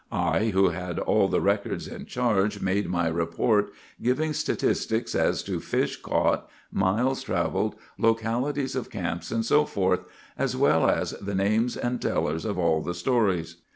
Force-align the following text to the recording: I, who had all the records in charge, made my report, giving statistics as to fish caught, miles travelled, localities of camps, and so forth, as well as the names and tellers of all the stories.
I, 0.11 0.45
who 0.45 0.69
had 0.69 0.97
all 0.97 1.27
the 1.27 1.41
records 1.41 1.87
in 1.87 2.07
charge, 2.07 2.59
made 2.59 2.89
my 2.89 3.07
report, 3.07 3.71
giving 4.01 4.33
statistics 4.33 5.13
as 5.13 5.43
to 5.43 5.59
fish 5.59 5.97
caught, 6.01 6.49
miles 6.71 7.21
travelled, 7.21 7.75
localities 7.99 8.75
of 8.75 8.89
camps, 8.89 9.29
and 9.29 9.45
so 9.45 9.63
forth, 9.63 10.01
as 10.39 10.55
well 10.57 10.89
as 10.89 11.11
the 11.11 11.35
names 11.35 11.77
and 11.77 12.01
tellers 12.01 12.45
of 12.45 12.57
all 12.57 12.81
the 12.81 12.95
stories. 12.95 13.57